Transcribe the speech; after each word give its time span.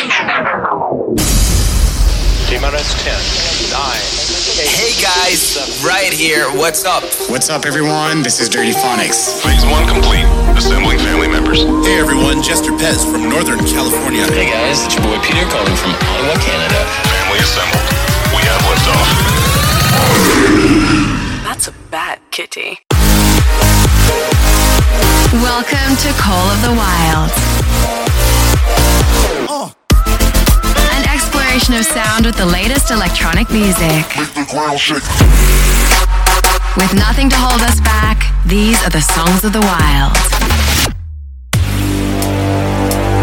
T-minus 0.00 0.16
10, 2.48 3.12
9. 3.68 3.84
Hey 4.72 4.96
guys, 4.96 5.60
right 5.84 6.08
here. 6.10 6.48
What's 6.56 6.86
up? 6.86 7.04
What's 7.28 7.50
up, 7.50 7.66
everyone? 7.66 8.22
This 8.22 8.40
is 8.40 8.48
Dirtyphonics. 8.48 9.44
Phase 9.44 9.60
one 9.68 9.86
complete. 9.86 10.24
Assembling 10.56 10.96
family 11.04 11.28
members. 11.28 11.60
Hey 11.84 12.00
everyone, 12.00 12.40
Jester 12.40 12.72
Pez 12.72 13.04
from 13.04 13.28
Northern 13.28 13.58
California. 13.58 14.24
Hey 14.32 14.48
guys, 14.48 14.86
it's 14.86 14.94
your 14.96 15.04
boy 15.04 15.20
Peter 15.20 15.44
calling 15.52 15.76
from 15.76 15.92
Ottawa, 15.92 16.32
Canada. 16.40 16.80
Family 17.04 17.44
assembled. 17.44 17.84
We 18.32 18.40
have 18.48 18.64
liftoff. 18.72 19.04
That's 21.44 21.68
a 21.68 21.72
bad 21.90 22.24
kitty. 22.30 22.80
Welcome 25.44 25.92
to 26.00 26.08
Call 26.16 26.48
of 26.48 26.62
the 26.64 26.72
Wild. 26.72 27.28
An 31.50 31.56
exploration 31.56 31.80
of 31.80 32.04
sound 32.04 32.26
with 32.26 32.36
the 32.36 32.46
latest 32.46 32.92
electronic 32.92 33.50
music. 33.50 34.06
With 36.76 36.94
nothing 36.94 37.28
to 37.28 37.36
hold 37.36 37.60
us 37.62 37.80
back, 37.80 38.32
these 38.46 38.80
are 38.84 38.90
the 38.90 39.00
songs 39.00 39.42
of 39.42 39.52
the 39.52 39.60
wild. 39.60 40.16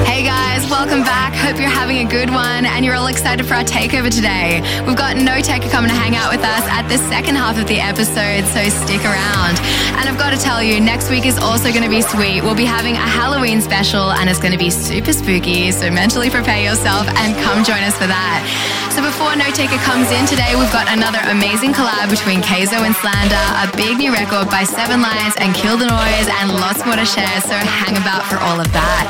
Hey 0.06 0.26
guys, 0.26 0.70
welcome 0.70 1.04
back. 1.04 1.37
Hope 1.48 1.64
you're 1.64 1.72
having 1.72 2.06
a 2.06 2.10
good 2.12 2.30
one 2.30 2.66
and 2.68 2.84
you're 2.84 3.00
all 3.00 3.08
excited 3.08 3.48
for 3.48 3.54
our 3.54 3.64
takeover 3.64 4.12
today. 4.12 4.60
We've 4.84 5.00
got 5.00 5.16
Notaker 5.16 5.72
coming 5.72 5.88
to 5.88 5.96
hang 5.96 6.12
out 6.20 6.28
with 6.28 6.44
us 6.44 6.68
at 6.68 6.92
the 6.92 7.00
second 7.08 7.40
half 7.40 7.56
of 7.56 7.72
the 7.72 7.80
episode, 7.80 8.44
so 8.52 8.68
stick 8.68 9.00
around. 9.08 9.56
And 9.96 10.12
I've 10.12 10.20
got 10.20 10.36
to 10.36 10.40
tell 10.44 10.60
you, 10.62 10.84
next 10.84 11.10
week 11.10 11.26
is 11.26 11.40
also 11.40 11.72
going 11.72 11.88
to 11.88 11.90
be 11.90 12.04
sweet. 12.04 12.44
We'll 12.44 12.60
be 12.60 12.68
having 12.68 13.00
a 13.00 13.08
Halloween 13.08 13.62
special 13.62 14.12
and 14.12 14.30
it's 14.30 14.44
going 14.44 14.52
to 14.52 14.60
be 14.60 14.70
super 14.70 15.14
spooky, 15.14 15.72
so 15.72 15.88
mentally 15.90 16.30
prepare 16.30 16.60
yourself 16.60 17.08
and 17.16 17.32
come 17.40 17.64
join 17.64 17.80
us 17.80 17.96
for 17.96 18.12
that. 18.12 18.44
So 18.92 19.00
before 19.00 19.32
Notaker 19.40 19.80
comes 19.88 20.12
in 20.12 20.28
today, 20.28 20.52
we've 20.60 20.76
got 20.76 20.92
another 20.92 21.24
amazing 21.32 21.72
collab 21.72 22.12
between 22.12 22.44
Kayzo 22.44 22.84
and 22.84 22.92
Slander, 22.92 23.46
a 23.64 23.72
big 23.72 24.04
new 24.04 24.12
record 24.12 24.52
by 24.52 24.68
Seven 24.68 25.00
Lions 25.00 25.40
and 25.40 25.56
Kill 25.56 25.80
the 25.80 25.88
Noise, 25.88 26.28
and 26.44 26.60
lots 26.60 26.84
more 26.84 27.00
to 27.00 27.08
share, 27.08 27.40
so 27.48 27.56
hang 27.56 27.96
about 27.96 28.28
for 28.28 28.36
all 28.44 28.60
of 28.60 28.68
that. 28.76 29.08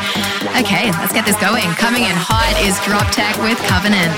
Okay, 0.59 0.91
let's 1.01 1.13
get 1.13 1.25
this 1.25 1.39
going. 1.39 1.65
Coming 1.79 2.03
in 2.03 2.17
hot 2.29 2.59
is 2.59 2.75
Droptek 2.83 3.41
with 3.41 3.57
Covenant. 3.69 4.11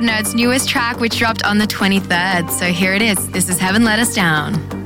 Nerds' 0.00 0.34
newest 0.34 0.68
track, 0.68 0.98
which 1.00 1.18
dropped 1.18 1.44
on 1.44 1.58
the 1.58 1.66
23rd. 1.66 2.50
So 2.50 2.66
here 2.66 2.94
it 2.94 3.02
is. 3.02 3.30
This 3.30 3.48
is 3.48 3.58
Heaven 3.58 3.84
Let 3.84 3.98
Us 3.98 4.14
Down. 4.14 4.79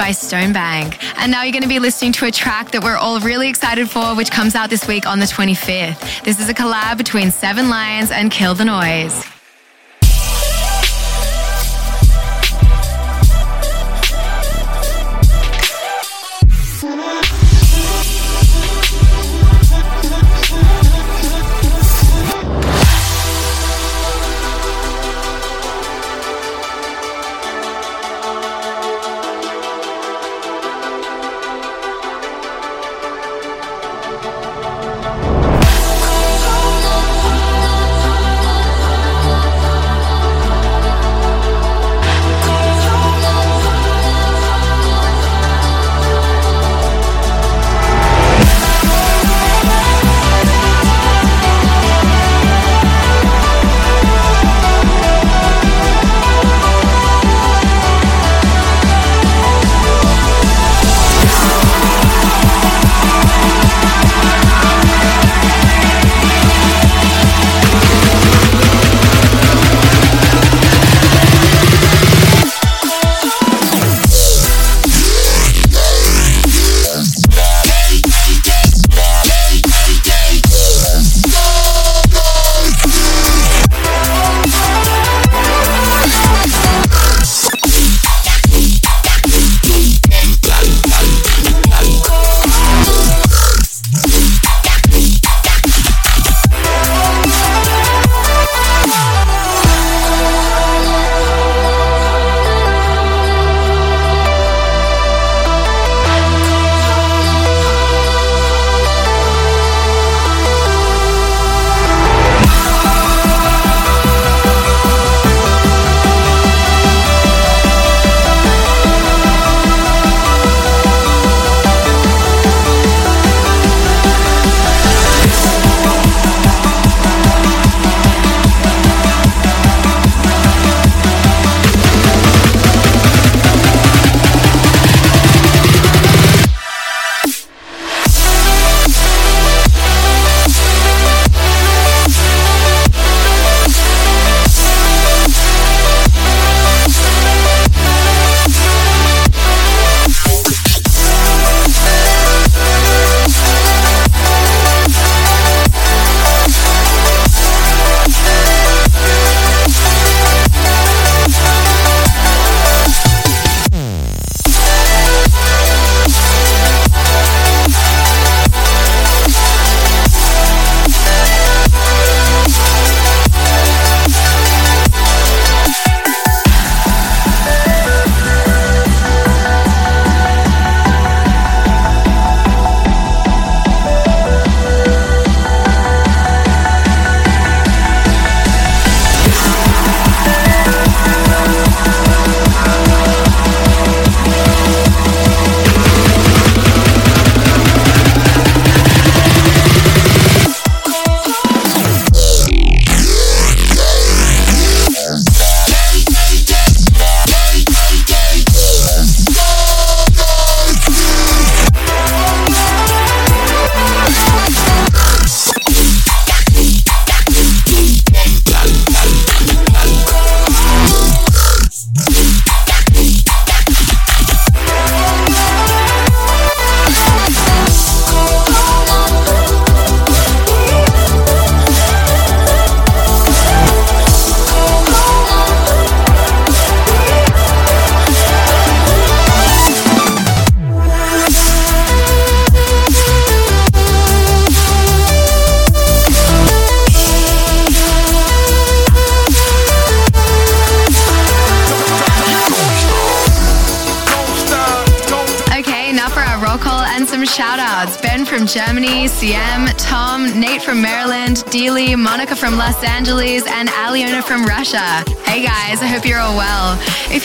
By 0.00 0.12
Stonebank. 0.12 0.96
And 1.18 1.30
now 1.30 1.42
you're 1.42 1.52
going 1.52 1.62
to 1.62 1.68
be 1.68 1.78
listening 1.78 2.12
to 2.12 2.24
a 2.24 2.30
track 2.30 2.70
that 2.70 2.82
we're 2.82 2.96
all 2.96 3.20
really 3.20 3.50
excited 3.50 3.90
for, 3.90 4.16
which 4.16 4.30
comes 4.30 4.54
out 4.54 4.70
this 4.70 4.88
week 4.88 5.06
on 5.06 5.18
the 5.18 5.26
25th. 5.26 6.24
This 6.24 6.40
is 6.40 6.48
a 6.48 6.54
collab 6.54 6.96
between 6.96 7.30
Seven 7.30 7.68
Lions 7.68 8.10
and 8.10 8.30
Kill 8.30 8.54
the 8.54 8.64
Noise. 8.64 9.29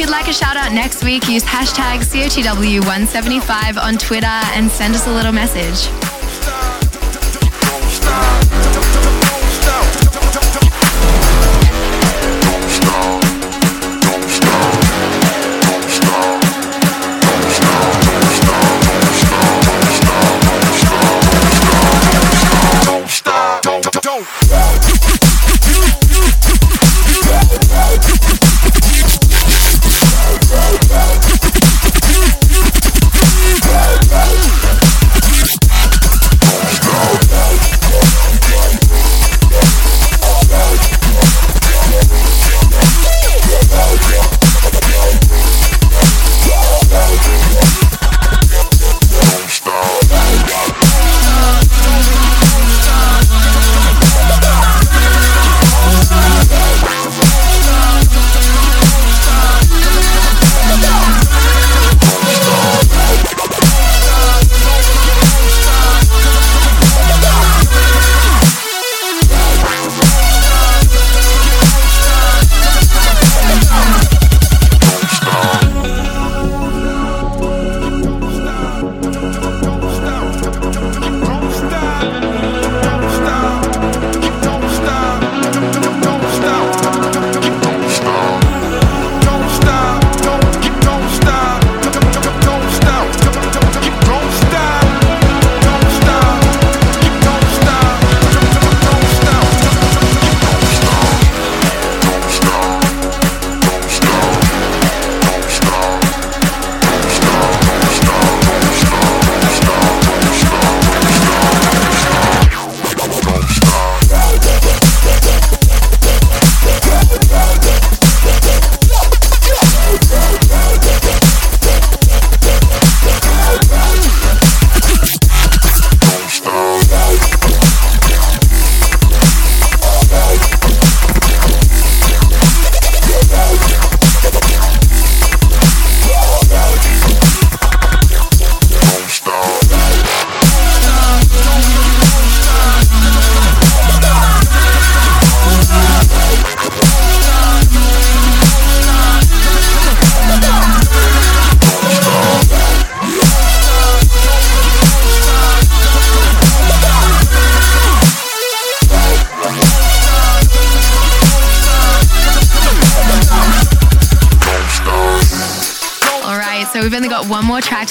You'd 0.05 0.11
like 0.11 0.27
a 0.27 0.33
shout 0.33 0.55
out 0.55 0.71
next 0.71 1.03
week, 1.03 1.27
use 1.27 1.43
hashtag 1.43 2.01
COTW175 2.05 3.81
on 3.81 3.97
Twitter 3.97 4.27
and 4.27 4.69
send 4.69 4.93
us 4.93 5.07
a 5.07 5.11
little 5.11 5.31
message. 5.31 5.89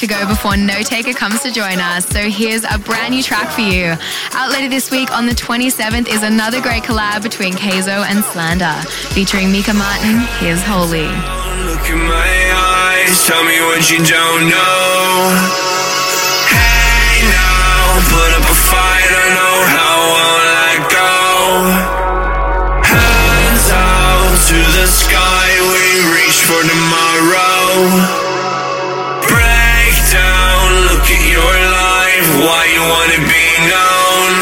To 0.04 0.10
go 0.10 0.28
before 0.28 0.52
Notaker 0.52 1.16
comes 1.16 1.40
to 1.44 1.50
join 1.50 1.80
us. 1.80 2.04
So 2.04 2.28
here's 2.28 2.62
a 2.64 2.76
brand 2.76 3.14
new 3.14 3.22
track 3.22 3.48
for 3.50 3.62
you. 3.62 3.96
Out 4.32 4.52
later 4.52 4.68
this 4.68 4.90
week 4.90 5.10
on 5.10 5.24
the 5.24 5.32
27th 5.32 6.08
is 6.12 6.22
another 6.22 6.60
great 6.60 6.82
collab 6.82 7.22
between 7.22 7.54
Kayzo 7.54 8.04
and 8.04 8.22
Slander, 8.22 8.84
featuring 9.16 9.50
Micah 9.50 9.72
Martin. 9.72 10.20
Here's 10.44 10.60
Holy. 10.60 11.08
Look 11.64 11.88
in 11.88 12.04
my 12.04 12.32
eyes, 12.52 13.24
tell 13.24 13.44
me 13.48 13.56
what 13.64 13.88
you 13.88 13.96
don't 14.04 14.44
know. 14.44 15.32
Hey 16.52 17.24
now, 17.24 17.96
put 18.12 18.30
up 18.36 18.44
a 18.44 18.56
fight, 18.60 19.08
I 19.08 19.26
know 19.40 19.56
how 19.72 19.96
let 20.52 20.84
go. 20.92 21.16
Hands 22.92 23.66
out 23.72 24.36
to 24.52 24.60
the 24.76 24.84
sky, 24.84 25.48
we 25.64 26.12
reach 26.12 26.44
for 26.44 26.60
tomorrow. 26.60 28.23
Why 32.44 32.64
you 32.74 32.82
wanna 32.92 33.20
be 33.24 33.46
known. 33.72 34.32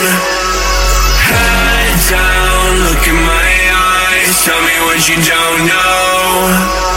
Head 1.30 1.94
down, 2.10 2.68
look 2.86 3.06
in 3.06 3.14
my 3.14 3.50
eyes, 3.70 4.44
tell 4.44 4.60
me 4.60 4.76
what 4.86 5.08
you 5.08 5.16
don't 5.22 5.66
know. 5.70 6.91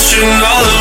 Crashing 0.00 0.24
all 0.24 0.64
around 0.64 0.79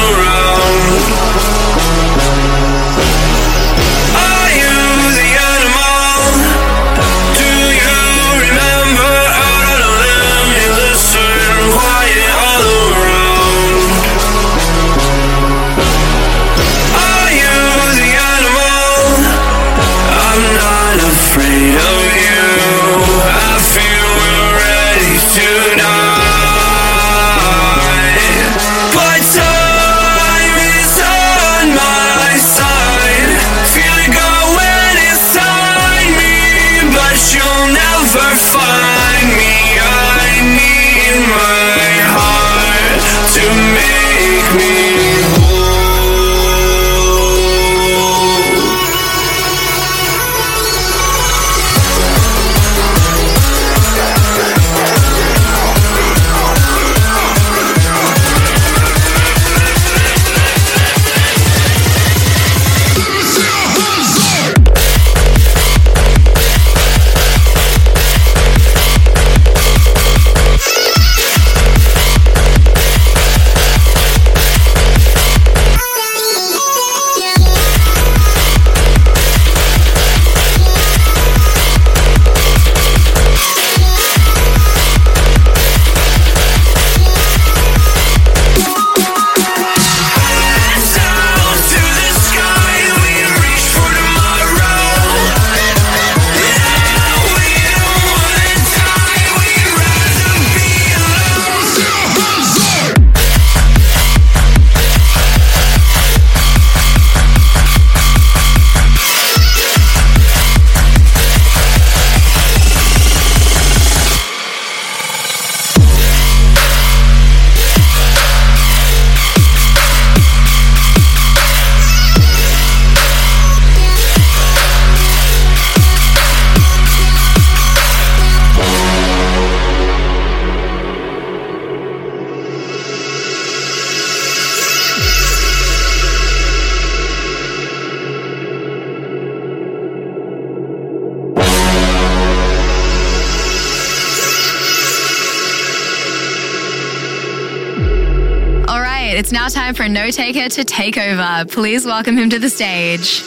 It's 149.29 149.33
now 149.35 149.47
time 149.47 149.75
for 149.75 149.83
Notaker 149.83 150.51
to 150.55 150.63
take 150.63 150.97
over. 150.97 151.45
Please 151.45 151.85
welcome 151.85 152.17
him 152.17 152.31
to 152.31 152.39
the 152.39 152.49
stage. 152.49 153.21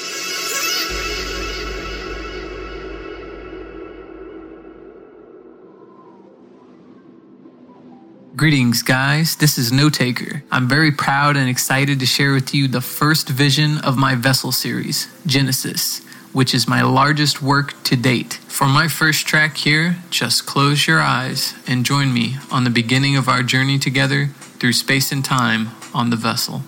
Greetings, 8.35 8.83
guys. 8.83 9.37
This 9.37 9.57
is 9.57 9.71
Notaker. 9.71 10.43
I'm 10.51 10.67
very 10.67 10.91
proud 10.91 11.37
and 11.37 11.49
excited 11.49 12.01
to 12.01 12.07
share 12.07 12.33
with 12.33 12.53
you 12.53 12.67
the 12.67 12.81
first 12.81 13.29
vision 13.29 13.79
of 13.79 13.97
my 13.97 14.17
vessel 14.17 14.51
series, 14.51 15.07
Genesis, 15.25 16.01
which 16.33 16.53
is 16.53 16.67
my 16.67 16.83
largest 16.83 17.43
work 17.43 17.81
to 17.85 17.95
date. 17.95 18.41
For 18.49 18.67
my 18.67 18.89
first 18.89 19.29
track 19.29 19.57
here, 19.59 19.99
just 20.11 20.47
close 20.47 20.89
your 20.89 21.01
eyes 21.01 21.55
and 21.69 21.87
join 21.87 22.13
me 22.13 22.39
on 22.51 22.65
the 22.65 22.71
beginning 22.71 23.17
of 23.17 23.29
our 23.29 23.45
journey 23.45 23.79
together 23.79 24.31
through 24.59 24.73
space 24.73 25.13
and 25.13 25.25
time 25.25 25.71
on 25.95 26.11
the 26.11 26.17
vessel. 26.17 26.63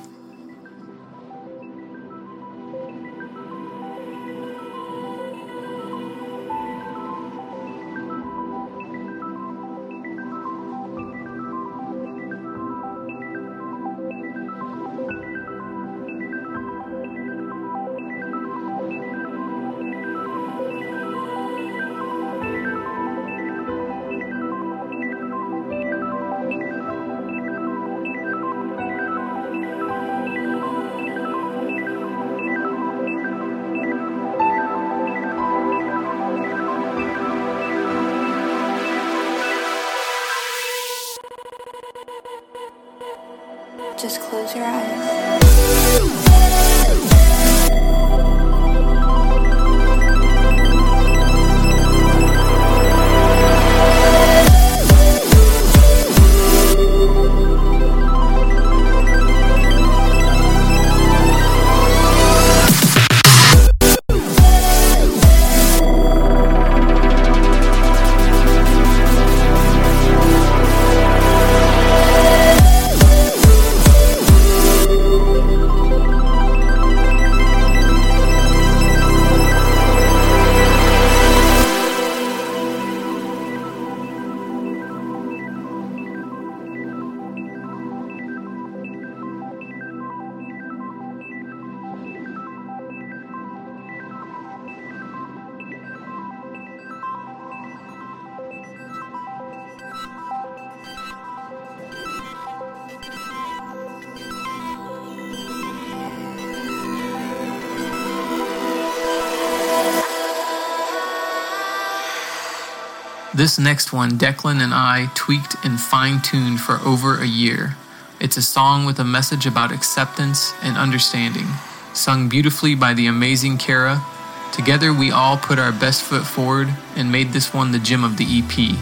This 113.45 113.59
next 113.59 113.92
one, 113.92 114.12
Declan 114.12 114.62
and 114.62 114.72
I 114.72 115.11
tweaked 115.14 115.57
and 115.64 115.78
fine 115.78 116.22
tuned 116.22 116.61
for 116.61 116.78
over 116.78 117.20
a 117.20 117.26
year. 117.26 117.76
It's 118.18 118.38
a 118.38 118.42
song 118.42 118.86
with 118.86 118.99
a 118.99 119.05
message 119.05 119.45
about 119.45 119.70
acceptance 119.70 120.55
and 120.62 120.78
understanding, 120.78 121.49
sung 121.92 122.30
beautifully 122.30 122.74
by 122.74 122.95
the 122.95 123.07
amazing 123.07 123.59
Karra. 123.59 124.03
Together, 124.51 124.95
we 124.95 125.11
all 125.11 125.36
put 125.36 125.59
our 125.59 125.72
best 125.72 126.05
foot 126.05 126.24
forward 126.24 126.74
and 126.97 127.12
made 127.12 127.34
this 127.34 127.53
one 127.53 127.70
the 127.70 127.78
gem 127.78 128.03
of 128.03 128.16
the 128.16 128.24
EP 128.24 128.78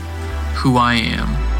Who 0.59 0.77
I 0.77 0.95
Am. 0.95 1.52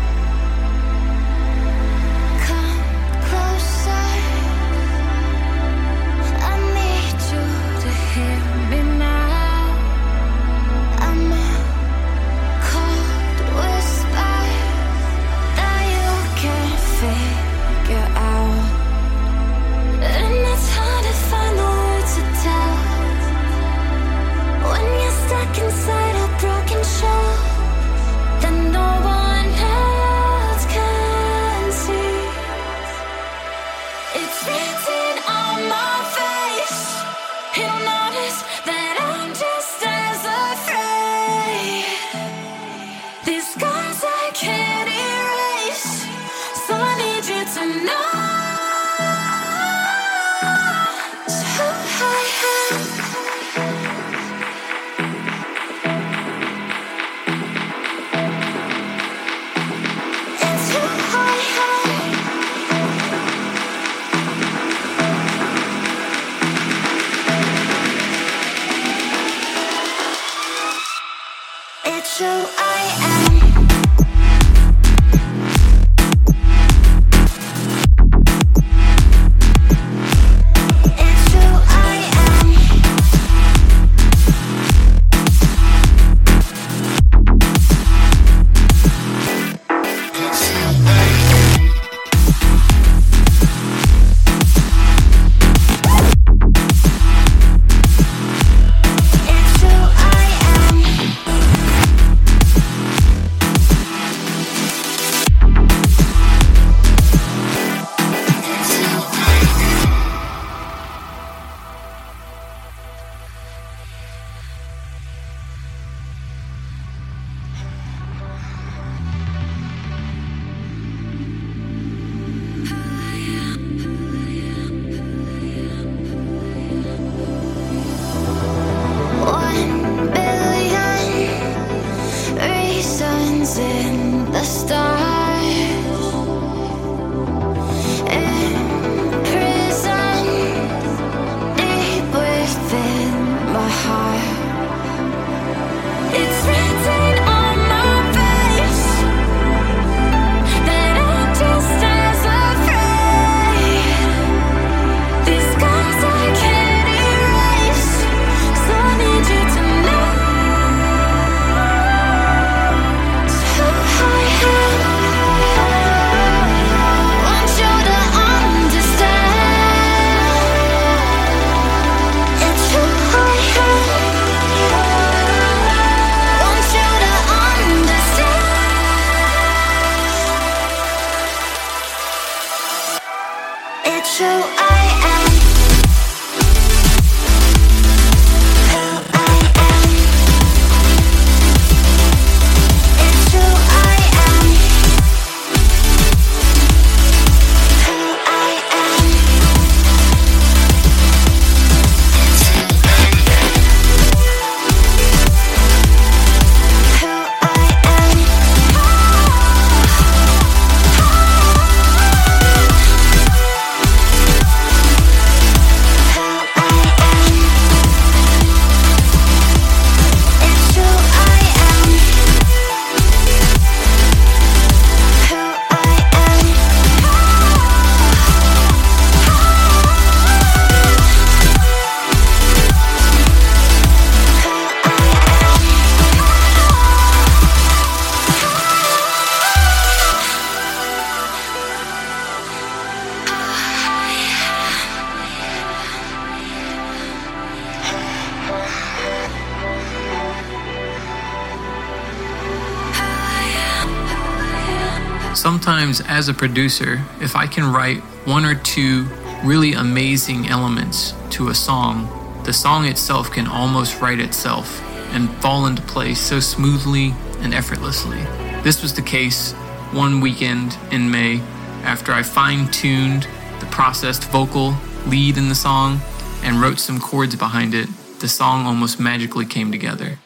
As 256.23 256.29
a 256.29 256.35
producer, 256.35 257.03
if 257.21 257.35
I 257.35 257.49
can 257.49 257.73
write 257.73 257.99
one 258.27 258.45
or 258.45 258.55
two 258.55 259.09
really 259.43 259.73
amazing 259.73 260.47
elements 260.47 261.15
to 261.31 261.49
a 261.49 261.55
song, 261.55 262.07
the 262.45 262.53
song 262.53 262.87
itself 262.87 263.33
can 263.33 263.49
almost 263.49 264.01
write 264.01 264.21
itself 264.21 264.81
and 265.13 265.29
fall 265.43 265.67
into 265.67 265.83
place 265.83 266.21
so 266.21 266.39
smoothly 266.39 267.13
and 267.41 267.53
effortlessly. 267.53 268.21
This 268.63 268.83
was 268.83 268.95
the 268.95 269.03
case 269.03 269.51
one 269.91 270.21
weekend 270.21 270.79
in 270.93 271.11
May 271.11 271.41
after 271.83 272.13
I 272.13 272.23
fine 272.23 272.71
tuned 272.71 273.27
the 273.59 273.67
processed 273.67 274.23
vocal 274.31 274.77
lead 275.09 275.37
in 275.37 275.49
the 275.49 275.57
song 275.57 276.01
and 276.45 276.61
wrote 276.61 276.79
some 276.79 277.01
chords 277.01 277.35
behind 277.35 277.75
it. 277.75 277.89
The 278.21 278.29
song 278.29 278.65
almost 278.65 279.01
magically 279.01 279.45
came 279.45 279.73
together. 279.73 280.19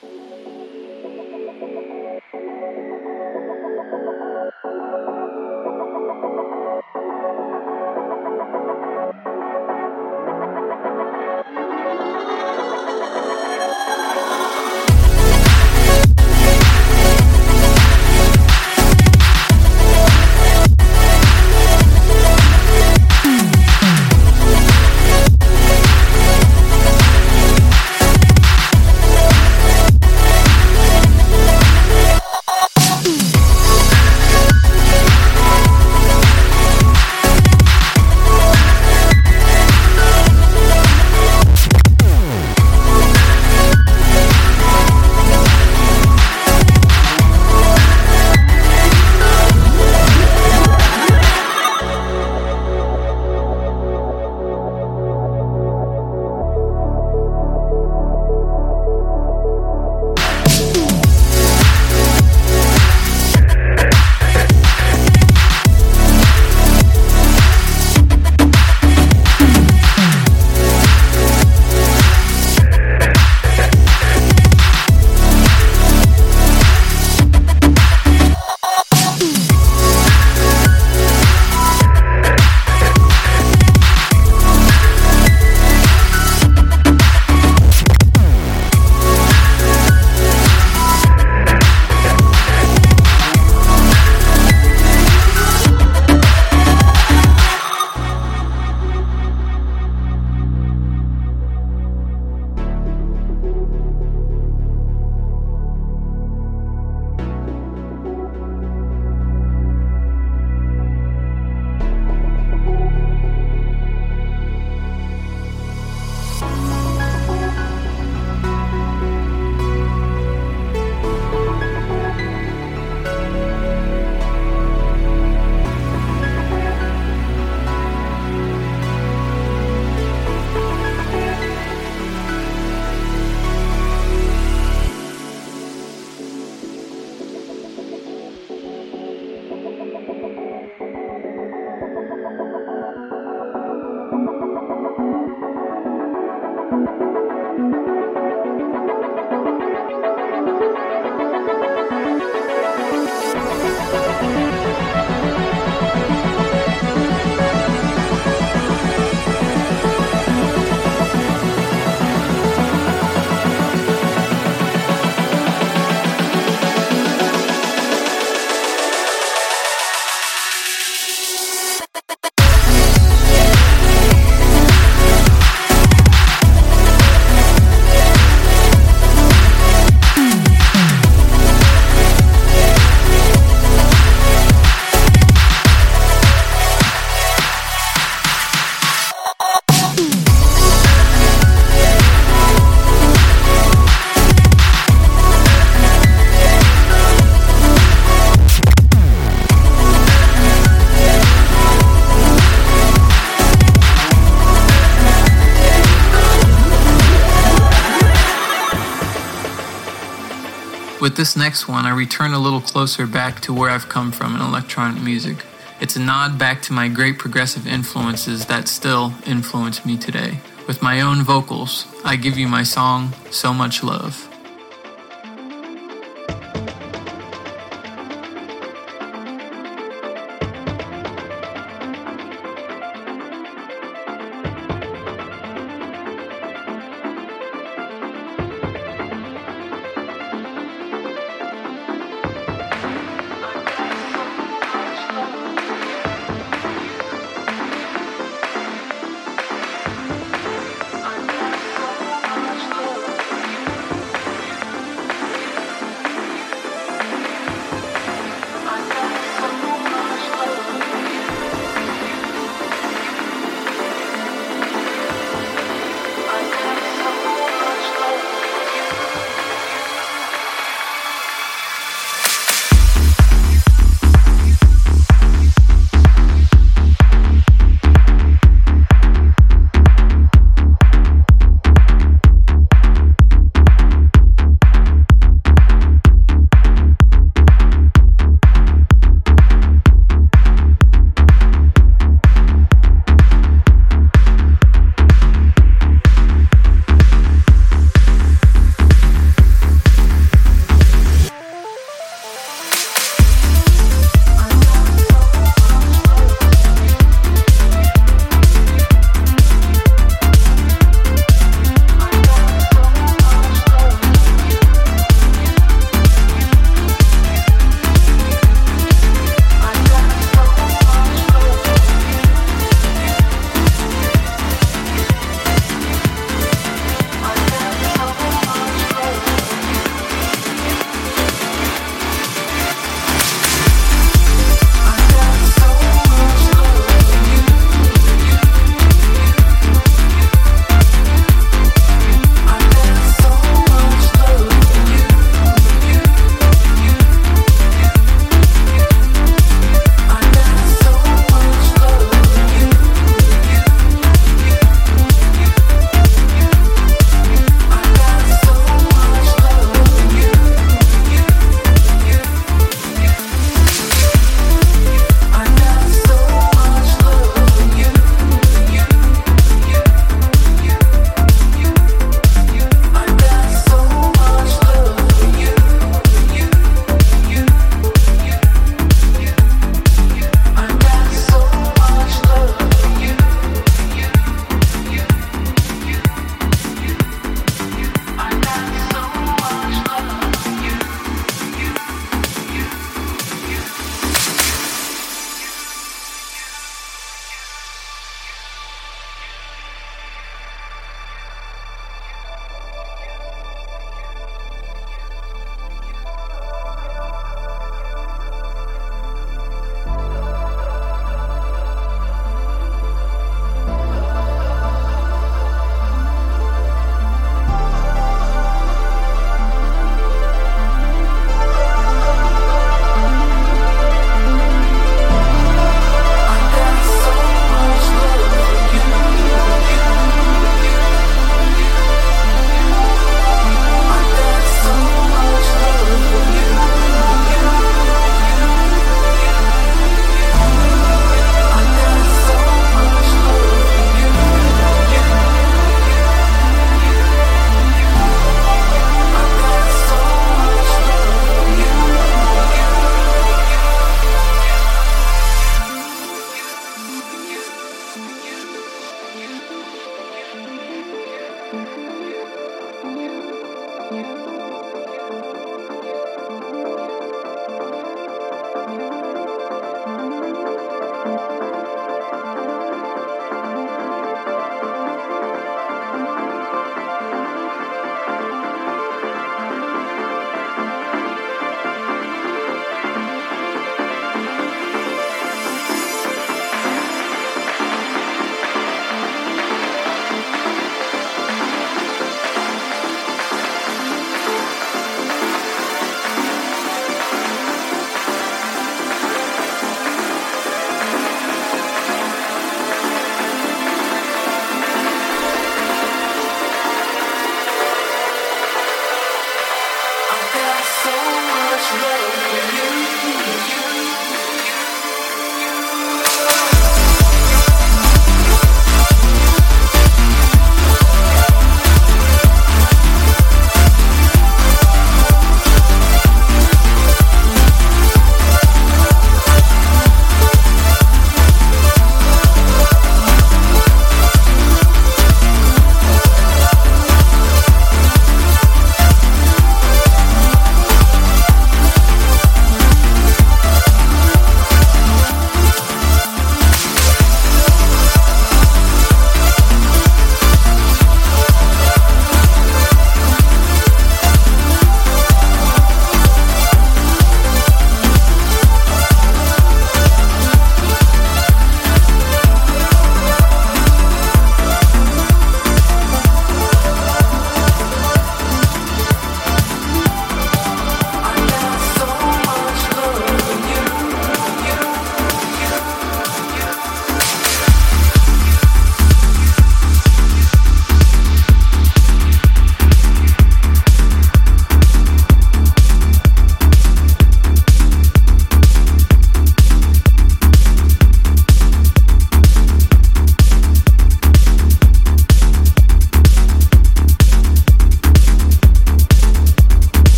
Next 211.47 211.69
one, 211.69 211.87
I 211.87 211.91
return 211.91 212.33
a 212.33 212.41
little 212.41 212.61
closer 212.61 213.07
back 213.07 213.39
to 213.43 213.53
where 213.53 213.71
I've 213.71 213.89
come 213.89 214.11
from 214.11 214.35
in 214.35 214.41
electronic 214.41 215.01
music. 215.01 215.45
It's 215.81 215.95
a 215.95 216.01
nod 216.01 216.41
back 216.41 216.61
to 216.63 216.73
my 216.73 216.89
great 216.89 217.19
progressive 217.19 217.69
influences 217.69 218.47
that 218.47 218.67
still 218.67 219.15
influence 219.25 219.87
me 219.87 219.97
today. 219.97 220.41
With 220.67 220.83
my 220.83 221.03
own 221.03 221.23
vocals, 221.23 221.87
I 222.05 222.17
give 222.17 222.37
you 222.37 222.49
my 222.49 222.65
song, 222.65 223.15
So 223.31 223.55
Much 223.55 223.85
Love. 223.85 224.26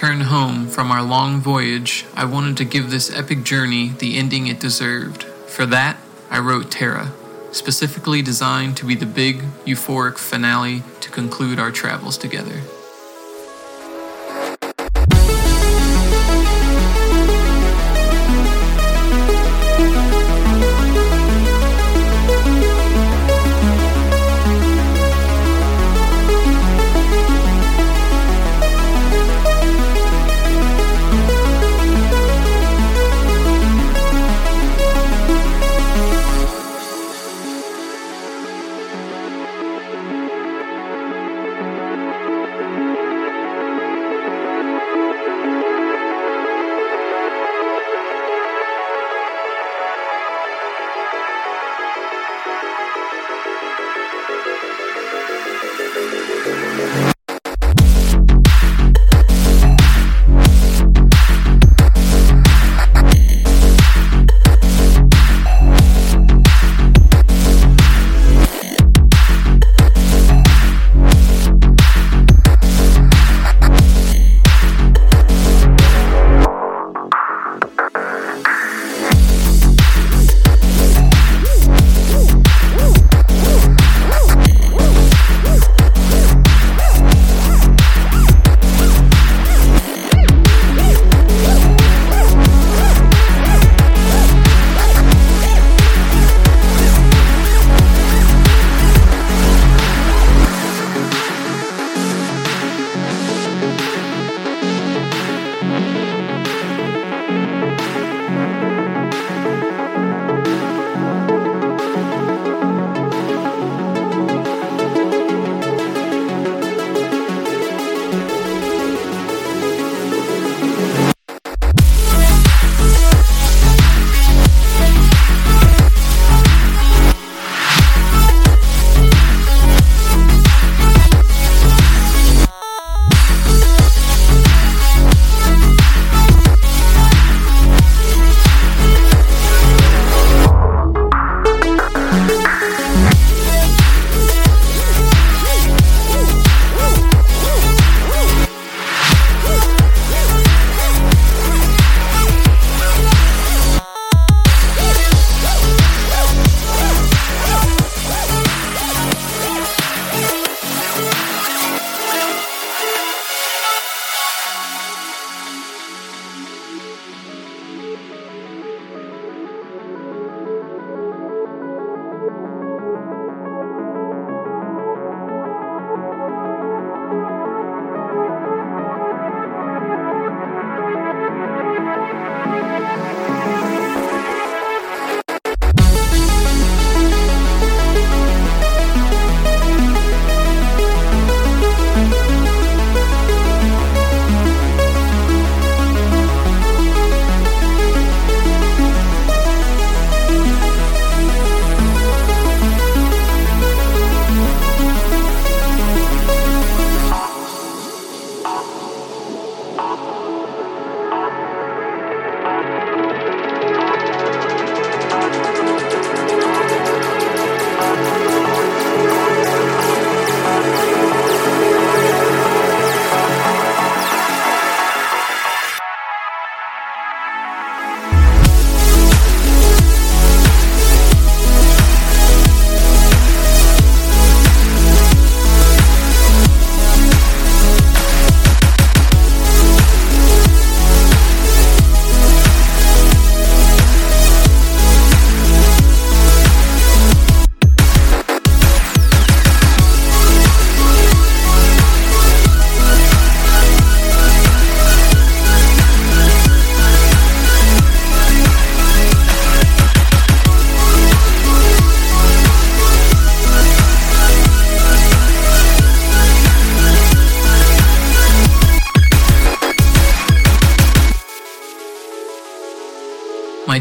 Return 0.00 0.22
home 0.22 0.66
from 0.66 0.90
our 0.90 1.02
long 1.02 1.40
voyage, 1.40 2.06
I 2.14 2.24
wanted 2.24 2.56
to 2.56 2.64
give 2.64 2.90
this 2.90 3.14
epic 3.14 3.42
journey 3.42 3.90
the 3.90 4.16
ending 4.16 4.46
it 4.46 4.58
deserved. 4.58 5.24
For 5.24 5.66
that, 5.66 5.98
I 6.30 6.38
wrote 6.38 6.70
Terra, 6.70 7.12
specifically 7.52 8.22
designed 8.22 8.78
to 8.78 8.86
be 8.86 8.94
the 8.94 9.04
big, 9.04 9.42
euphoric 9.66 10.16
finale 10.16 10.84
to 11.02 11.10
conclude 11.10 11.58
our 11.58 11.70
travels 11.70 12.16
together. 12.16 12.62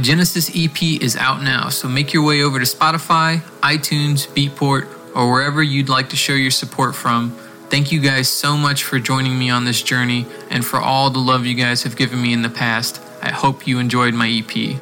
Genesis 0.10 0.50
EP 0.56 0.82
is 1.04 1.16
out 1.16 1.44
now, 1.44 1.70
so 1.70 1.88
make 1.88 2.14
your 2.14 2.24
way 2.24 2.42
over 2.42 2.58
to 2.58 2.66
Spotify, 2.66 3.42
iTunes, 3.62 4.28
Beatport, 4.30 4.88
or 5.16 5.32
wherever 5.32 5.62
you'd 5.62 5.88
like 5.88 6.10
to 6.10 6.16
show 6.16 6.34
your 6.34 6.50
support 6.50 6.96
from. 6.96 7.30
Thank 7.70 7.92
you 7.92 8.00
guys 8.00 8.28
so 8.28 8.58
much 8.58 8.84
for 8.84 8.98
joining 8.98 9.38
me 9.38 9.52
on 9.52 9.66
this 9.66 9.84
journey 9.84 10.26
and 10.50 10.66
for 10.66 10.80
all 10.80 11.12
the 11.12 11.20
love 11.20 11.46
you 11.46 11.54
guys 11.54 11.84
have 11.84 11.96
given 11.96 12.20
me 12.20 12.34
in 12.34 12.42
the 12.42 12.50
past. 12.50 13.00
I 13.22 13.30
hope 13.30 13.68
you 13.68 13.78
enjoyed 13.78 14.16
my 14.16 14.28
EP. 14.28 14.82